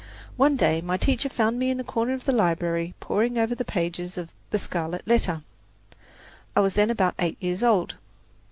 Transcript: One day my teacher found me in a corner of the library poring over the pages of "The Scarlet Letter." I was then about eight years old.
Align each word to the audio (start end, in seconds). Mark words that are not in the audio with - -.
One 0.35 0.55
day 0.55 0.81
my 0.81 0.97
teacher 0.97 1.29
found 1.29 1.59
me 1.59 1.69
in 1.69 1.79
a 1.79 1.83
corner 1.83 2.13
of 2.15 2.25
the 2.25 2.31
library 2.31 2.95
poring 2.99 3.37
over 3.37 3.53
the 3.53 3.63
pages 3.63 4.17
of 4.17 4.29
"The 4.49 4.57
Scarlet 4.57 5.07
Letter." 5.07 5.43
I 6.55 6.59
was 6.61 6.73
then 6.73 6.89
about 6.89 7.13
eight 7.19 7.37
years 7.39 7.61
old. 7.61 7.93